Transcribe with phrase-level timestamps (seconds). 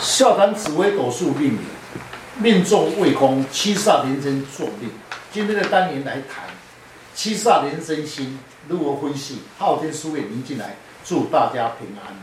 [0.00, 1.58] 笑谈紫微斗数命理，
[2.38, 4.90] 命中未空，七煞连针坐命。
[5.32, 6.44] 今天的单元来谈
[7.14, 8.38] 七煞连针星
[8.68, 9.40] 如何分析。
[9.58, 12.14] 昊天书院您进来，祝大家平安。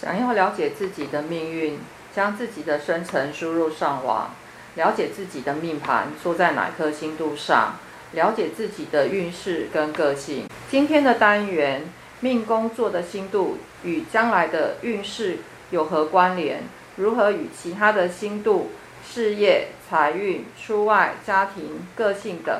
[0.00, 1.80] 想要了解自己的命运，
[2.14, 4.30] 将自己的生辰输入上网，
[4.76, 7.74] 了解自己的命盘坐在哪颗星度上，
[8.12, 10.48] 了解自己的运势跟个性。
[10.70, 15.38] 今天的单元，命宫坐的星度与将来的运势
[15.70, 16.62] 有何关联？
[16.96, 18.70] 如何与其他的星度、
[19.06, 22.58] 事业、财运、出外、家庭、个性等？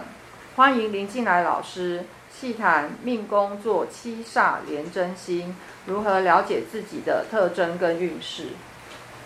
[0.56, 8.48] 欢迎林进来老师细谈命宫坐七煞连真星，如何了解自己的特征跟运势？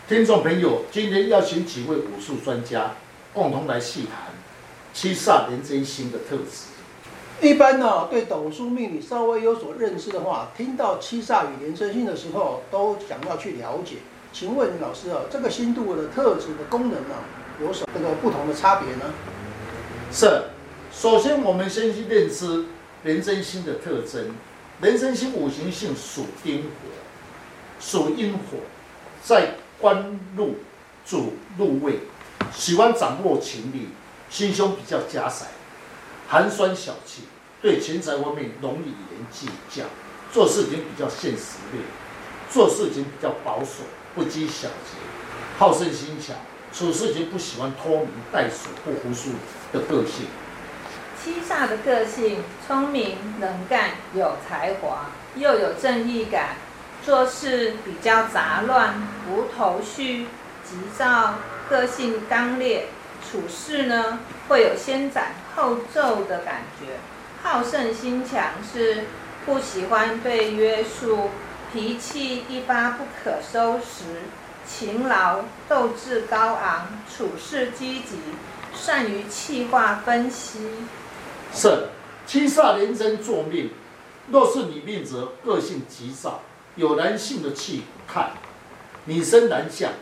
[0.09, 2.93] 听众朋友，今天邀请几位武术专家
[3.35, 4.33] 共同来细谈
[4.95, 6.69] 七煞连真星的特质。
[7.41, 13.97] 一般呢，对斗数命理稍微有所认识的话，听到七煞与连真星的时候，都想要去了解。
[14.33, 17.17] 请问老师啊，这个星度的特质的功能呢，
[17.61, 19.13] 有什么个不同的差别呢？
[20.13, 20.45] 是，
[20.93, 22.67] 首先我们先去认知
[23.03, 24.31] 人真心的特征。
[24.81, 26.69] 人真心五行性属丁火，
[27.79, 28.59] 属阴火，
[29.23, 30.57] 在官禄
[31.05, 32.01] 主禄位，
[32.51, 33.89] 喜欢掌握权力，
[34.31, 35.49] 心胸比较狭窄，
[36.29, 37.25] 寒酸小气，
[37.61, 39.21] 对钱财方面容易与人。
[39.31, 39.85] 计较，
[40.33, 41.85] 做事情比较现实面，
[42.51, 43.85] 做事情比较保守。
[44.15, 44.97] 不拘小节，
[45.59, 46.37] 好胜心强，
[46.73, 49.31] 处事情不喜欢拖泥带水、不服输
[49.73, 50.27] 的个性。
[51.23, 56.57] 七煞的个性聪明、能干、有才华，又有正义感，
[57.05, 58.95] 做事比较杂乱、
[59.29, 60.25] 无头绪、
[60.65, 61.35] 急躁，
[61.69, 62.87] 个性刚烈，
[63.31, 66.95] 处事呢会有先斩后奏的感觉。
[67.43, 69.05] 好胜心强是
[69.47, 71.31] 不喜欢被约束。
[71.73, 74.23] 脾气一发不可收拾，
[74.67, 78.17] 勤劳、斗志高昂，处事积极，
[78.75, 80.59] 善于气化分析。
[81.55, 81.89] 是
[82.27, 83.71] 七煞连针坐命，
[84.33, 86.41] 若是女命则个性急躁，
[86.75, 88.31] 有男性的气看；
[89.05, 89.93] 女生男相，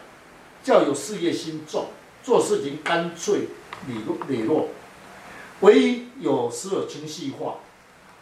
[0.65, 1.89] 较有事业心重，
[2.23, 3.49] 做事情干脆
[3.87, 4.69] 利落利落。
[5.61, 7.57] 唯一有时有情绪化，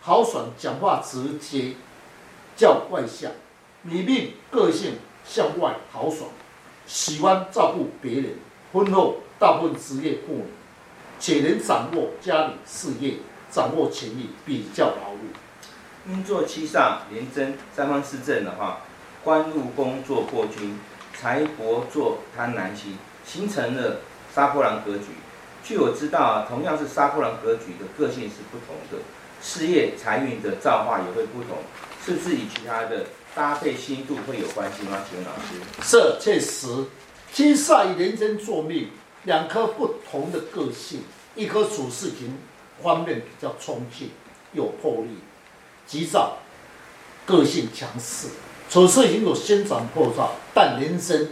[0.00, 1.76] 豪爽，讲话直接。
[2.56, 3.30] 较外向，
[3.82, 4.94] 女命个性
[5.24, 6.30] 向外豪爽，
[6.86, 8.34] 喜欢照顾别人。
[8.72, 10.44] 婚后大部分职业妇女，
[11.20, 13.18] 且能掌握家里事业，
[13.50, 16.08] 掌握权力，比较劳碌。
[16.08, 18.80] 因坐七煞连针三方四正的话，
[19.22, 20.78] 官禄宫做破军，
[21.14, 23.98] 财帛做贪婪星，形成了
[24.34, 25.06] 杀破狼格局。
[25.64, 29.04] 据我知道啊，同样是杀破狼格局的个性是不同的，
[29.42, 31.58] 事业财运的造化也会不同。
[32.04, 33.04] 是不是与其他的
[33.34, 35.02] 搭配星度会有关系吗？
[35.10, 35.56] 请问老师。
[35.82, 36.84] 是，确实，
[37.32, 38.90] 金煞与人生作命，
[39.24, 41.02] 两颗不同的个性，
[41.34, 42.38] 一颗处事情
[42.80, 44.10] 方面比较冲劲、
[44.52, 45.18] 有魄力、
[45.84, 46.36] 急躁，
[47.24, 48.28] 个性强势，
[48.70, 51.30] 处事情有先斩后奏，但人生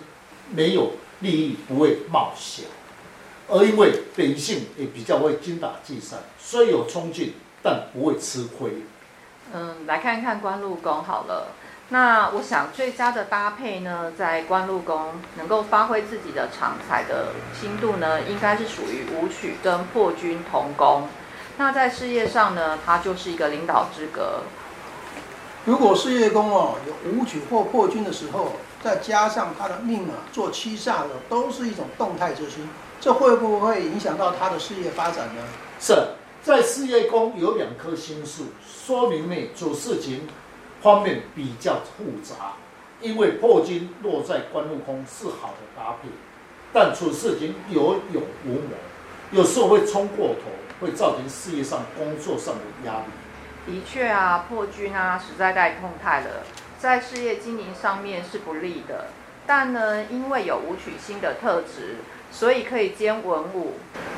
[0.51, 0.91] 没有
[1.21, 2.65] 利益，不会冒险，
[3.49, 7.33] 而因为本性也比较会精打细算，虽有冲劲，
[7.65, 8.85] 但不会吃亏。
[9.53, 11.49] 嗯，来看看官禄宫好了。
[11.89, 21.09] 那我想最佳的搭配呢，在官禄宫能够发挥自己的长才的星度呢，应该是属于武曲跟破军同宫。
[21.57, 24.43] 那在事业上呢，它就是一个领导之格。
[25.67, 32.69] 如果事业宫哦有武曲或破军的时候，再加上他的命啊做七煞的，都是一种动态之星，
[33.01, 35.43] 这会不会影响到他的事业发展呢？
[35.79, 35.95] 是。
[36.45, 40.29] 在事业宫有两颗星宿，说明呢，做事情
[40.83, 42.53] 方面比较复杂。
[43.01, 46.09] 因为破军落在官禄宫是好的搭配，
[46.71, 48.77] 但处事情有勇无谋，
[49.31, 53.73] 有时候会冲过头，会造成事业上、工作上的压力。
[53.73, 56.43] 的确啊，破军啊实在太动态了，
[56.79, 59.07] 在事业经营上面是不利的。
[59.47, 61.97] 但呢，因为有武曲星的特质。
[62.33, 63.75] 所以可以兼文武，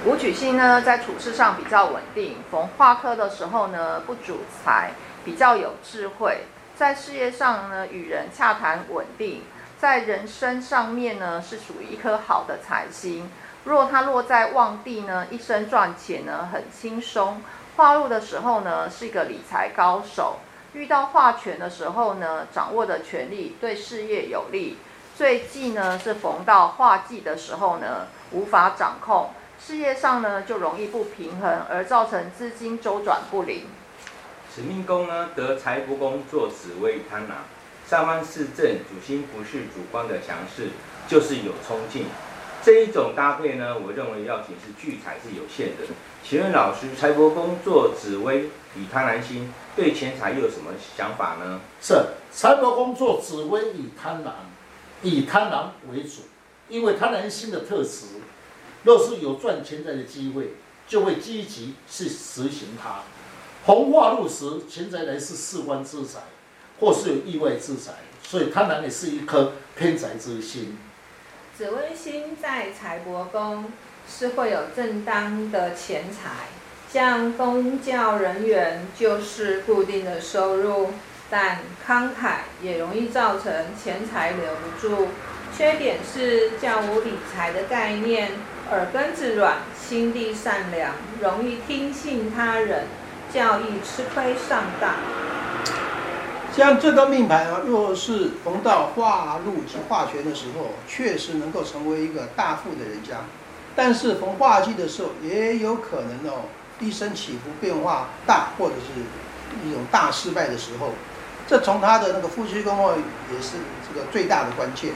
[0.07, 2.37] 武曲星呢，在处事上比较稳定。
[2.49, 4.93] 逢化科的时候呢，不主财，
[5.25, 6.45] 比较有智慧。
[6.77, 9.43] 在事业上呢，与人洽谈稳定。
[9.81, 13.29] 在人生上面呢，是属于一颗好的财星。
[13.65, 17.43] 若它落在旺地呢，一生赚钱呢很轻松。
[17.77, 20.37] 化禄的时候呢，是一个理财高手。
[20.73, 24.79] 遇到化权的时候呢，掌握的权力对事业有利。
[25.17, 33.65] 最忌呢是逢到化忌的时候呢，无法掌控，事业上呢就容易不平衡，而造成资金周转不灵。
[34.55, 37.39] 使命宫呢得财帛宫坐紫微贪狼，
[37.89, 40.69] 上方四正主星不是主观的强势，
[41.09, 42.07] 就是有冲劲。
[42.63, 45.85] 这一种搭配呢，我认为要紧是聚财是有限的。
[46.25, 51.61] 请问老师，财帛宫坐紫微与贪婪星，对钱财又有什么想法呢？
[51.81, 51.95] 是
[52.33, 54.31] 财帛宫坐紫微与贪婪，
[55.03, 56.23] 以贪婪为主，
[56.69, 58.07] 因为贪婪星的特质，
[58.87, 60.53] 若是有赚钱财的机会，
[60.87, 63.01] 就会积极去实行它。
[63.65, 66.21] 红化禄时，钱财来是四官之财，
[66.79, 70.79] 或是有意外之财，所以贪狼也是一颗偏财之心。
[71.59, 73.73] 紫微星在财帛宫
[74.09, 76.47] 是会有正当的钱财，
[76.89, 80.91] 像宗教人员就是固定的收入，
[81.29, 83.53] 但慷慨也容易造成
[83.83, 85.09] 钱财留不住。
[85.57, 88.31] 缺点是较无理财的概念，
[88.69, 92.87] 耳根子软，心地善良，容易听信他人，
[93.33, 94.91] 较易吃亏上当。
[96.53, 103.19] 像这个命盘啊，若是逢到化禄及化权的时候，确实能够成为一个大富的人家。
[103.77, 106.47] 但是逢化忌的时候，也有可能哦，
[106.81, 110.91] 一生起伏变化大，或者是一种大失败的时候。
[111.47, 112.95] 这从他的那个夫妻宫哦，
[113.33, 114.91] 也是这个最大的关键。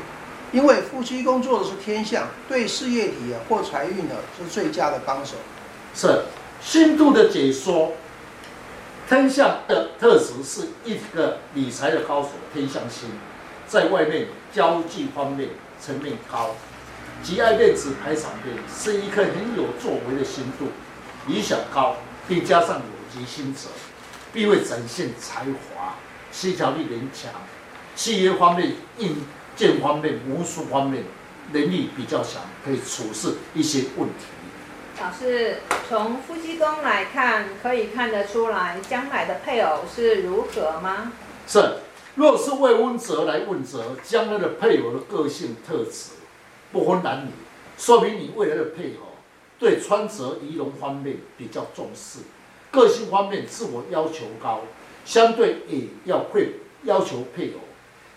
[0.53, 5.37] 因为夫妻宫坐的是天相，对事业体啊或财运呢是最佳的帮手。
[5.95, 6.25] 是
[6.61, 7.93] 星度的解说。
[9.09, 13.11] 天相的特质是一个理财的高手，天相星，
[13.67, 15.49] 在外面交际方面
[15.81, 16.55] 层面高，
[17.21, 20.67] 极爱面子排场面，是一颗很有作为的星度，
[21.27, 21.97] 理想高，
[22.29, 22.83] 并加上有
[23.13, 23.63] 吉星者，
[24.33, 25.97] 必会展现才华，
[26.31, 27.33] 协调力连强，
[27.97, 29.17] 企业方面、应
[29.61, 31.05] 件方面、无术方面
[31.53, 34.25] 能力比较强，可以处事一些问题。
[34.99, 41.13] 老师，从夫妻宫来看，可以看得出来将来的配偶是如何吗？
[41.47, 41.75] 是，
[42.15, 46.13] 若是为温泽来问责，将来的配偶的个性特质
[46.73, 47.31] 不分男女，
[47.77, 49.09] 说明你未来的配偶
[49.59, 52.21] 对穿着仪容方面比较重视，
[52.71, 54.63] 个性方面自我要求高，
[55.05, 56.55] 相对也要会
[56.85, 57.61] 要求配偶，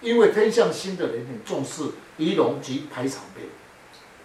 [0.04, 3.48] 因为天象星的人很重视仪容及排场面。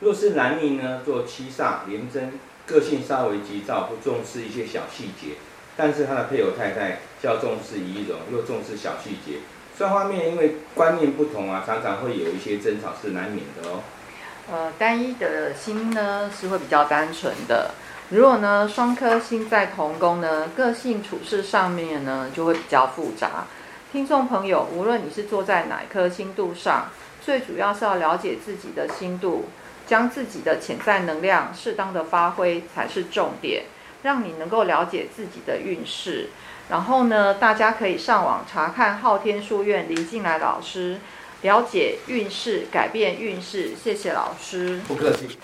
[0.01, 2.33] 若是男命呢，做七煞廉贞，
[2.67, 5.37] 个性稍微急躁，不重视一些小细节，
[5.77, 9.39] 但是他的配偶太太较重视仪容，又重视小细节，
[9.77, 13.81] 双方面因为观念不同啊，常常会有一些争吵，是难免的哦。
[14.51, 17.73] 呃，单一的心呢是会比较单纯的，
[18.11, 23.47] 如果呢双颗星在同宫呢，个性处事上面呢就会比较复杂。
[23.91, 26.91] 听众朋友，无论你是坐在哪一颗星度上，
[27.25, 29.47] 最主要是要了解自己的星度。
[29.87, 33.63] 将自己的潜在能量适当的发挥才是重点，
[34.03, 36.29] 让你能够了解自己的运势。
[36.69, 40.99] 然后呢，大家可以上网查看昊天书院林进来老师，
[41.41, 43.75] 了解运势，改变运势。
[43.75, 44.83] 谢谢老师。
[44.87, 45.39] 不客气。